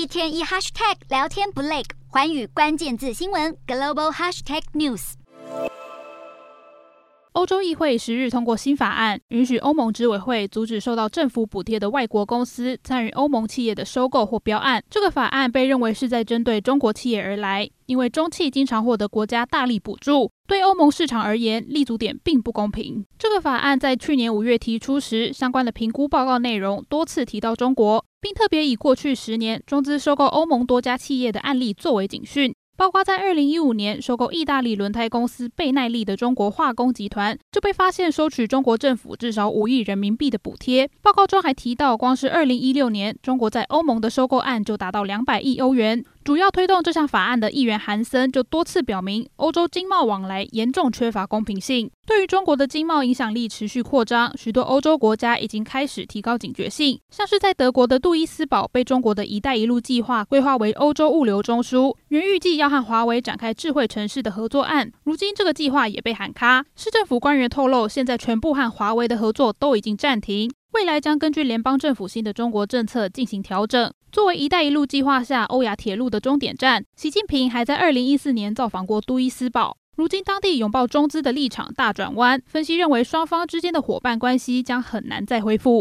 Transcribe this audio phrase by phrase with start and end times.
[0.00, 5.12] 一天一 hashtag 聊天不累，寰宇关键字新闻 global hashtag news。
[7.32, 14.82] 欧洲议会十日通过新法案，允许欧盟执委会阻止受到政府补贴的外国公司参与欧盟企业的收购或标案。
[14.88, 23.04] 这个法案被认为是在针对中国企业而来，因为中企经常获得国家大力补助，对欧盟市场而言立足点并不公平。
[23.18, 32.54] 这个法案在去年五月提出时，相关的评估报告内容多次提到中国，并特别以过去十年中资收购欧盟多家企业的案例作为警讯。
[32.76, 40.88] 包括在二零一五年收购意大利轮胎公司倍耐力的中国化工集团，就被发现收取中国政府至少五亿人民币的补贴。
[41.02, 46.02] 报告中还提到，光是二零一六年，中国在欧盟的收购案就达到两百亿欧元。
[46.22, 51.90] 主要推动这项法案的议员韩森就多次表明，欧洲经贸往来严重缺乏公平性。
[52.06, 57.00] 对于中国的经贸影响力持续扩张，许多欧洲国家已经开始提高警觉性。
[57.10, 66.66] 像是在德国的杜伊斯堡被中国的一带一路计划规划为欧洲物流中枢，原预计要和华为展开智慧城市的合作案，如今这个计划也被喊卡。
[66.76, 70.52] 市政府官员透露，现在全部和华为的合作都已经暂停。
[70.72, 73.92] 未来将根据联邦政府新的中国政策进行调整。
[74.12, 79.76] 作为“一带一路”计划下欧亚铁路的终点站，习近平还在二零一四年造访过杜伊斯堡。
[79.96, 85.78] 如今，当地拥抱中资的立场大转弯，分析认为双方之间的伙伴关系将很难再恢复。